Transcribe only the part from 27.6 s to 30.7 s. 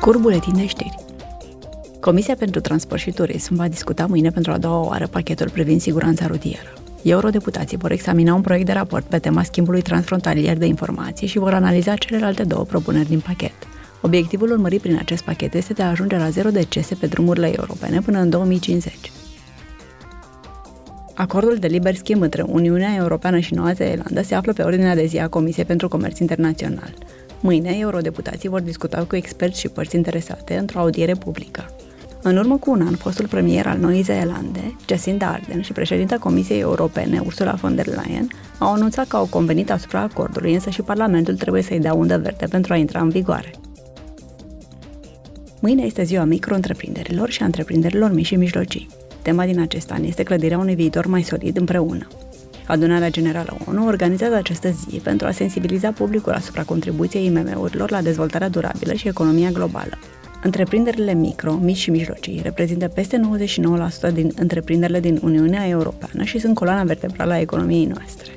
eurodeputații vor discuta cu experți și părți interesate